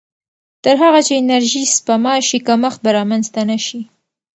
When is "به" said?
2.83-2.89